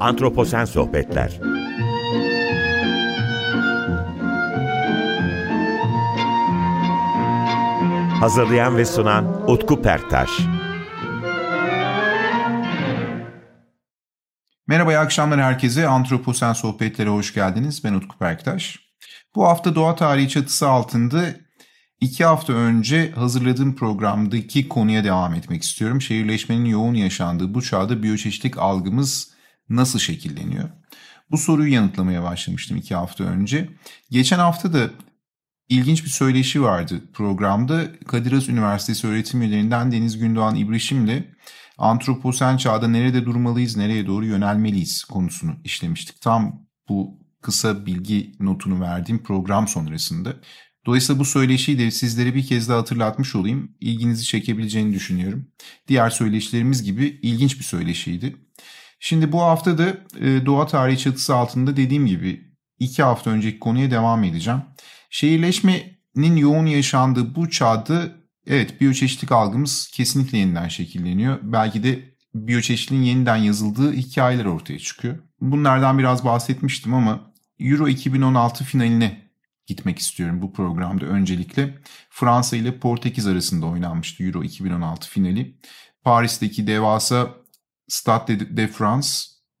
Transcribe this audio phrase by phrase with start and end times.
[0.00, 1.40] Antroposen Sohbetler
[8.20, 10.30] Hazırlayan ve sunan Utku Perktaş
[14.66, 15.88] Merhaba, iyi akşamlar herkese.
[15.88, 17.84] Antroposen Sohbetlere hoş geldiniz.
[17.84, 18.78] Ben Utku Perktaş.
[19.34, 21.24] Bu hafta doğa tarihi çatısı altında
[22.00, 26.00] iki hafta önce hazırladığım programdaki konuya devam etmek istiyorum.
[26.00, 29.39] Şehirleşmenin yoğun yaşandığı bu çağda biyoçeşitlik algımız
[29.70, 30.68] nasıl şekilleniyor?
[31.30, 33.68] Bu soruyu yanıtlamaya başlamıştım iki hafta önce.
[34.10, 34.90] Geçen hafta da
[35.68, 37.88] ilginç bir söyleşi vardı programda.
[38.06, 41.24] Kadir Has Üniversitesi öğretim üyelerinden Deniz Gündoğan İbrişim'le
[41.78, 46.20] antroposen çağda nerede durmalıyız, nereye doğru yönelmeliyiz konusunu işlemiştik.
[46.20, 50.36] Tam bu kısa bilgi notunu verdiğim program sonrasında.
[50.86, 53.76] Dolayısıyla bu söyleşiyi de sizlere bir kez daha hatırlatmış olayım.
[53.80, 55.48] İlginizi çekebileceğini düşünüyorum.
[55.88, 58.36] Diğer söyleşilerimiz gibi ilginç bir söyleşiydi.
[59.00, 59.88] Şimdi bu hafta da
[60.20, 64.60] e, doğa tarihi çatısı altında dediğim gibi iki hafta önceki konuya devam edeceğim.
[65.10, 68.08] Şehirleşmenin yoğun yaşandığı bu çağda
[68.46, 71.38] evet biyoçeşitlik algımız kesinlikle yeniden şekilleniyor.
[71.42, 75.18] Belki de biyoçeşitliğin yeniden yazıldığı hikayeler ortaya çıkıyor.
[75.40, 79.30] Bunlardan biraz bahsetmiştim ama Euro 2016 finaline
[79.66, 81.78] gitmek istiyorum bu programda öncelikle.
[82.10, 85.56] Fransa ile Portekiz arasında oynanmıştı Euro 2016 finali.
[86.04, 87.39] Paris'teki devasa
[87.90, 89.08] Stade de France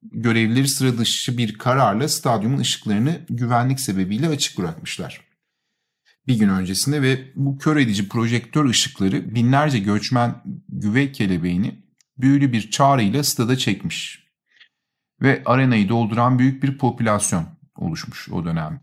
[0.02, 5.20] görevlileri sıra dışı bir kararla stadyumun ışıklarını güvenlik sebebiyle açık bırakmışlar.
[6.26, 11.84] Bir gün öncesinde ve bu kör edici projektör ışıkları binlerce göçmen güve kelebeğini
[12.18, 14.26] büyülü bir çağrıyla stada çekmiş.
[15.22, 18.80] Ve arenayı dolduran büyük bir popülasyon oluşmuş o dönem.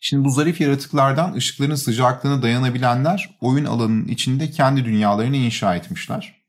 [0.00, 6.45] Şimdi bu zarif yaratıklardan ışıkların sıcaklığına dayanabilenler oyun alanının içinde kendi dünyalarını inşa etmişler.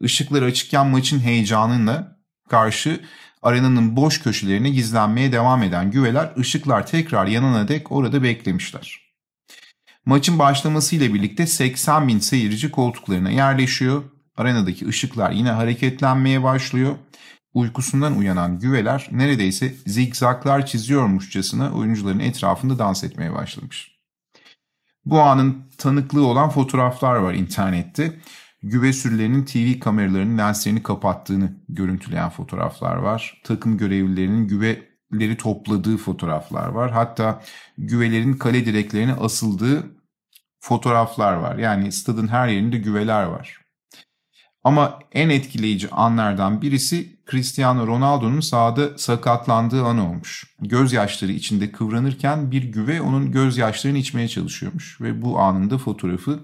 [0.00, 3.00] Işıklar açıkken maçın heyecanıyla karşı
[3.42, 9.00] arenanın boş köşelerine gizlenmeye devam eden güveler ışıklar tekrar yanana dek orada beklemişler.
[10.06, 14.04] Maçın başlamasıyla birlikte 80 bin seyirci koltuklarına yerleşiyor.
[14.36, 16.96] Arenadaki ışıklar yine hareketlenmeye başlıyor.
[17.54, 23.98] Uykusundan uyanan güveler neredeyse zigzaklar çiziyormuşçasına oyuncuların etrafında dans etmeye başlamış.
[25.04, 28.20] Bu anın tanıklığı olan fotoğraflar var internette.
[28.62, 33.40] Güve sürülerinin TV kameralarının lenslerini kapattığını görüntüleyen fotoğraflar var.
[33.44, 36.90] Takım görevlilerinin güveleri topladığı fotoğraflar var.
[36.90, 37.42] Hatta
[37.78, 39.86] güvelerin kale direklerine asıldığı
[40.60, 41.58] fotoğraflar var.
[41.58, 43.58] Yani stadın her yerinde güveler var.
[44.64, 50.56] Ama en etkileyici anlardan birisi Cristiano Ronaldo'nun sahada sakatlandığı an olmuş.
[50.60, 56.40] Gözyaşları içinde kıvranırken bir güve onun gözyaşlarını içmeye çalışıyormuş ve bu anında fotoğrafı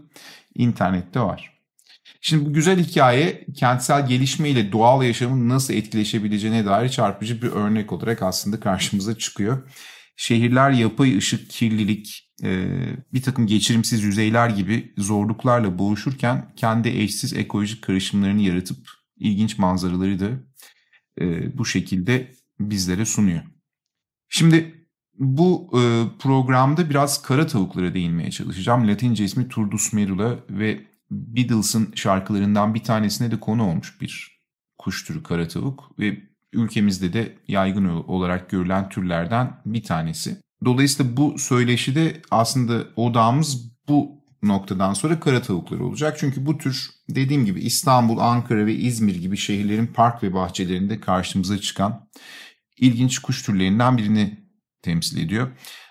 [0.55, 1.54] internette var.
[2.27, 7.93] Şimdi bu güzel hikaye kentsel gelişme ile doğal yaşamın nasıl etkileşebileceğine dair çarpıcı bir örnek
[7.93, 9.71] olarak aslında karşımıza çıkıyor.
[10.17, 12.67] Şehirler yapay ışık, kirlilik, e,
[13.13, 18.79] bir takım geçirimsiz yüzeyler gibi zorluklarla boğuşurken kendi eşsiz ekolojik karışımlarını yaratıp
[19.17, 20.29] ilginç manzaraları da
[21.21, 23.43] e, bu şekilde bizlere sunuyor.
[24.29, 24.87] Şimdi
[25.19, 25.81] bu e,
[26.19, 28.89] programda biraz kara tavuklara değinmeye çalışacağım.
[28.89, 34.41] Latince ismi Turdus merula ve Beatles'ın şarkılarından bir tanesine de konu olmuş bir
[34.79, 36.19] kuş türü kara tavuk ve
[36.53, 40.37] ülkemizde de yaygın olarak görülen türlerden bir tanesi.
[40.65, 46.17] Dolayısıyla bu söyleşide aslında odağımız bu noktadan sonra kara tavukları olacak.
[46.21, 51.59] Çünkü bu tür dediğim gibi İstanbul, Ankara ve İzmir gibi şehirlerin park ve bahçelerinde karşımıza
[51.59, 52.09] çıkan
[52.79, 54.44] ilginç kuş türlerinden birini
[54.85, 55.49] temsil ediyor.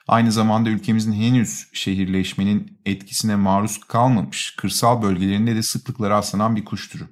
[0.08, 6.90] Aynı zamanda ülkemizin henüz şehirleşmenin etkisine maruz kalmamış kırsal bölgelerinde de sıklıkla rastlanan bir kuş
[6.90, 7.04] türü.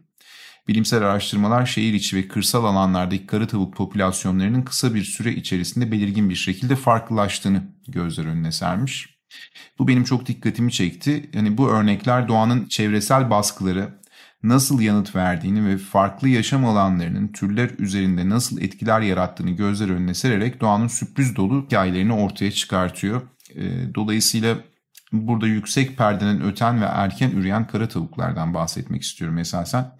[0.68, 6.30] Bilimsel araştırmalar şehir içi ve kırsal alanlardaki karı tavuk popülasyonlarının kısa bir süre içerisinde belirgin
[6.30, 9.22] bir şekilde farklılaştığını gözler önüne sermiş.
[9.80, 11.30] Bu benim çok dikkatimi çekti.
[11.34, 14.01] Yani bu örnekler doğanın çevresel baskıları
[14.44, 20.62] nasıl yanıt verdiğini ve farklı yaşam alanlarının türler üzerinde nasıl etkiler yarattığını gözler önüne sererek
[20.62, 23.22] doğanın sürpriz dolu hikayelerini ortaya çıkartıyor.
[23.56, 24.58] Ee, dolayısıyla
[25.12, 29.92] burada yüksek perdeden öten ve erken üreyen kara tavuklardan bahsetmek istiyorum esasen.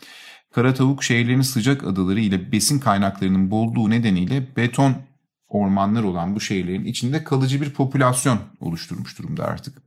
[0.54, 4.96] Kara tavuk şehirlerin sıcak adaları ile besin kaynaklarının bolluğu nedeniyle beton
[5.56, 9.82] ormanlar olan bu şehirlerin içinde kalıcı bir popülasyon oluşturmuş durumda artık.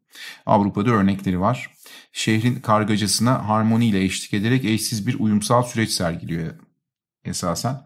[0.46, 1.70] Avrupa'da örnekleri var.
[2.12, 6.54] Şehrin kargacasına harmoniyle eşlik ederek eşsiz bir uyumsal süreç sergiliyor
[7.24, 7.80] esasen.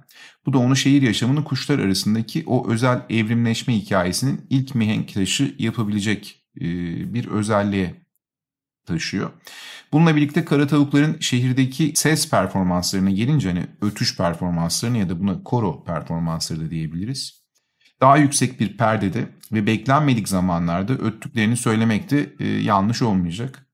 [0.46, 6.44] Bu da onu şehir yaşamının kuşlar arasındaki o özel evrimleşme hikayesinin ilk mihenk taşı yapabilecek
[7.12, 7.94] bir özelliğe
[8.86, 9.30] taşıyor.
[9.92, 15.84] Bununla birlikte kara tavukların şehirdeki ses performanslarına gelince hani ötüş performanslarını ya da buna koro
[15.84, 17.37] performansları da diyebiliriz.
[18.00, 23.66] Daha yüksek bir perdede ve beklenmedik zamanlarda öttüklerini söylemek de e, yanlış olmayacak.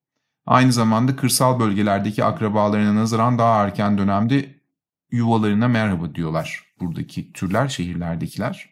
[0.47, 4.61] Aynı zamanda kırsal bölgelerdeki akrabalarına nazaran daha erken dönemde
[5.11, 8.69] yuvalarına merhaba diyorlar buradaki türler, şehirlerdekiler.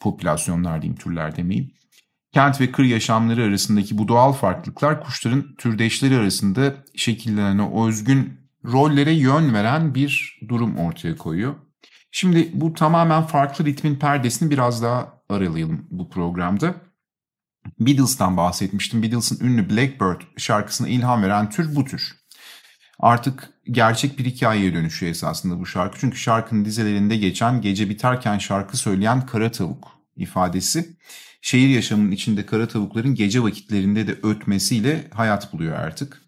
[0.00, 1.70] Popülasyonlar diyeyim, türler demeyeyim.
[2.32, 9.12] Kent ve kır yaşamları arasındaki bu doğal farklılıklar kuşların türdeşleri arasında şekillenen o özgün rollere
[9.12, 11.54] yön veren bir durum ortaya koyuyor.
[12.18, 16.74] Şimdi bu tamamen farklı ritmin perdesini biraz daha aralayalım bu programda.
[17.80, 19.02] Beatles'tan bahsetmiştim.
[19.02, 22.14] Beatles'ın ünlü Blackbird şarkısına ilham veren tür bu tür.
[23.00, 25.98] Artık gerçek bir hikayeye dönüşüyor esasında bu şarkı.
[26.00, 30.96] Çünkü şarkının dizelerinde geçen gece biterken şarkı söyleyen kara tavuk ifadesi
[31.42, 36.22] şehir yaşamının içinde kara tavukların gece vakitlerinde de ötmesiyle hayat buluyor artık.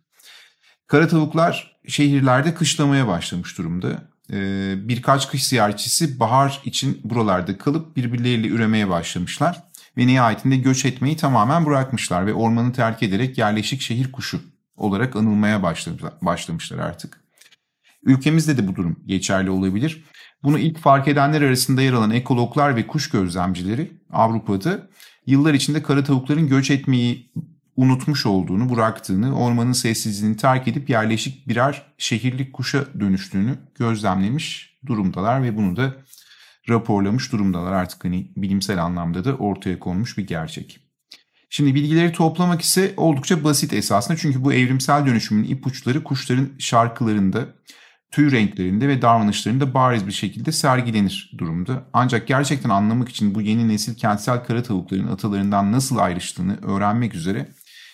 [0.87, 4.18] Kara tavuklar şehirlerde kışlamaya başlamış durumda.
[4.33, 9.65] Ee, birkaç kış ziyaretçisi bahar için buralarda kalıp birbirleriyle üremeye başlamışlar
[9.97, 14.41] ve nihayetinde göç etmeyi tamamen bırakmışlar ve ormanı terk ederek yerleşik şehir kuşu
[14.77, 15.63] olarak anılmaya
[16.23, 17.21] başlamışlar artık.
[18.03, 20.05] Ülkemizde de bu durum geçerli olabilir.
[20.43, 24.89] Bunu ilk fark edenler arasında yer alan ekologlar ve kuş gözlemcileri Avrupa'da
[25.27, 27.33] yıllar içinde kara tavukların göç etmeyi
[27.79, 35.57] unutmuş olduğunu, bıraktığını, ormanın sessizliğini terk edip yerleşik birer şehirlik kuşa dönüştüğünü gözlemlemiş durumdalar ve
[35.57, 35.97] bunu da
[36.69, 37.73] raporlamış durumdalar.
[37.73, 40.81] Artık hani bilimsel anlamda da ortaya konmuş bir gerçek.
[41.51, 47.47] Şimdi bilgileri toplamak ise oldukça basit esasında çünkü bu evrimsel dönüşümün ipuçları kuşların şarkılarında,
[48.11, 51.85] tüy renklerinde ve davranışlarında bariz bir şekilde sergilenir durumda.
[51.93, 57.49] Ancak gerçekten anlamak için bu yeni nesil kentsel kara tavukların atalarından nasıl ayrıştığını öğrenmek üzere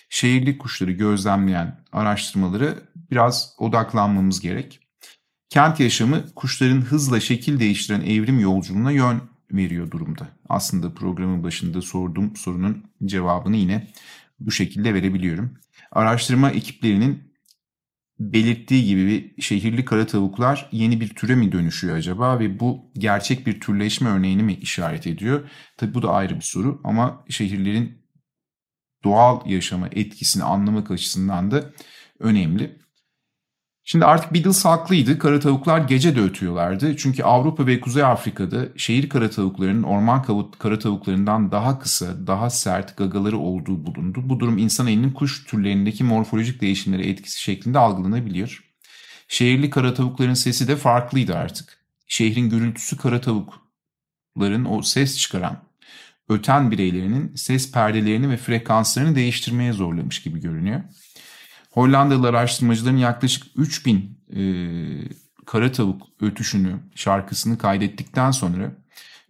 [0.09, 2.75] şehirli kuşları gözlemleyen araştırmaları
[3.11, 4.79] biraz odaklanmamız gerek.
[5.49, 9.21] Kent yaşamı kuşların hızla şekil değiştiren evrim yolculuğuna yön
[9.51, 10.27] veriyor durumda.
[10.49, 13.87] Aslında programın başında sorduğum sorunun cevabını yine
[14.39, 15.57] bu şekilde verebiliyorum.
[15.91, 17.35] Araştırma ekiplerinin
[18.19, 23.59] belirttiği gibi şehirli kara tavuklar yeni bir türe mi dönüşüyor acaba ve bu gerçek bir
[23.59, 25.49] türleşme örneğini mi işaret ediyor?
[25.77, 28.04] Tabi bu da ayrı bir soru ama şehirlerin
[29.05, 31.63] doğal yaşama etkisini anlamak açısından da
[32.19, 32.85] önemli.
[33.87, 35.19] Şimdi artık Beatles haklıydı.
[35.19, 36.97] Kara tavuklar gece de ötüyorlardı.
[36.97, 42.97] Çünkü Avrupa ve Kuzey Afrika'da şehir kara tavuklarının orman kara tavuklarından daha kısa, daha sert
[42.97, 44.19] gagaları olduğu bulundu.
[44.23, 48.63] Bu durum insan elinin kuş türlerindeki morfolojik değişimlere etkisi şeklinde algılanabiliyor.
[49.27, 51.77] Şehirli kara tavukların sesi de farklıydı artık.
[52.07, 55.63] Şehrin gürültüsü kara tavukların o ses çıkaran,
[56.29, 60.81] öten bireylerinin ses perdelerini ve frekanslarını değiştirmeye zorlamış gibi görünüyor.
[61.71, 64.41] Hollandalı araştırmacıların yaklaşık 3000 e,
[65.45, 68.71] kara tavuk ötüşünü, şarkısını kaydettikten sonra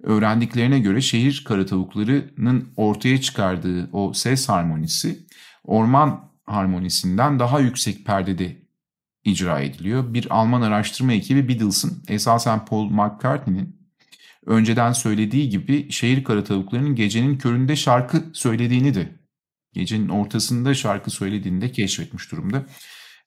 [0.04, 5.26] öğrendiklerine göre şehir kara tavuklarının ortaya çıkardığı o ses harmonisi
[5.64, 8.58] orman harmonisinden daha yüksek perdede
[9.24, 10.14] icra ediliyor.
[10.14, 13.75] Bir Alman araştırma ekibi Beatles'ın esasen Paul McCartney'nin
[14.46, 19.10] önceden söylediği gibi şehir kara tavuklarının gecenin köründe şarkı söylediğini de
[19.74, 22.66] gecenin ortasında şarkı söylediğini de keşfetmiş durumda.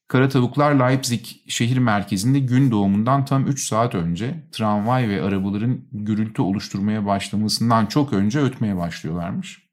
[0.08, 6.42] Kara tavuklar Leipzig şehir merkezinde gün doğumundan tam 3 saat önce tramvay ve arabaların gürültü
[6.42, 9.68] oluşturmaya başlamasından çok önce ötmeye başlıyorlarmış.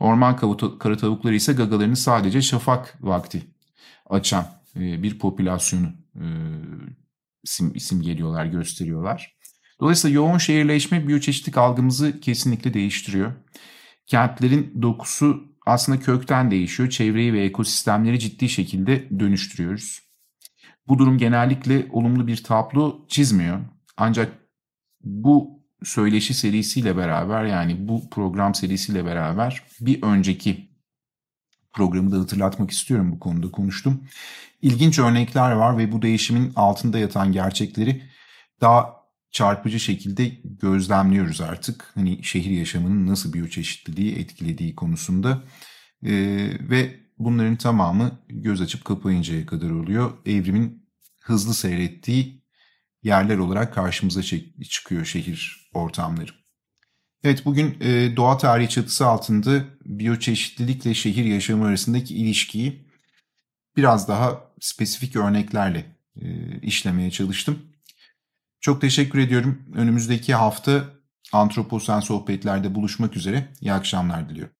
[0.00, 0.36] Orman
[0.78, 3.42] kara tavukları ise gagalarını sadece şafak vakti
[4.06, 6.26] açan e, bir popülasyonu e,
[7.42, 9.37] isim, isim geliyorlar, gösteriyorlar.
[9.80, 13.32] Dolayısıyla yoğun şehirleşme biyoçeşitlik algımızı kesinlikle değiştiriyor.
[14.06, 16.90] Kentlerin dokusu aslında kökten değişiyor.
[16.90, 20.02] Çevreyi ve ekosistemleri ciddi şekilde dönüştürüyoruz.
[20.88, 23.60] Bu durum genellikle olumlu bir tablo çizmiyor.
[23.96, 24.32] Ancak
[25.00, 30.68] bu söyleşi serisiyle beraber yani bu program serisiyle beraber bir önceki
[31.72, 34.08] programı da hatırlatmak istiyorum bu konuda konuştum.
[34.62, 38.02] İlginç örnekler var ve bu değişimin altında yatan gerçekleri
[38.60, 38.97] daha
[39.30, 41.90] çarpıcı şekilde gözlemliyoruz artık.
[41.94, 45.42] Hani şehir yaşamının nasıl biyoçeşitliliği etkilediği konusunda
[46.02, 46.12] e,
[46.60, 50.12] ve bunların tamamı göz açıp kapayıncaya kadar oluyor.
[50.26, 50.88] Evrimin
[51.20, 52.44] hızlı seyrettiği
[53.02, 54.22] yerler olarak karşımıza
[54.68, 56.32] çıkıyor şehir ortamları.
[57.24, 62.88] Evet bugün e, doğa tarihi çatısı altında biyoçeşitlilikle şehir yaşamı arasındaki ilişkiyi
[63.76, 66.26] biraz daha spesifik örneklerle e,
[66.60, 67.58] işlemeye çalıştım.
[68.60, 69.62] Çok teşekkür ediyorum.
[69.74, 70.84] Önümüzdeki hafta
[71.32, 73.48] Antroposen sohbetlerde buluşmak üzere.
[73.60, 74.54] İyi akşamlar diliyorum.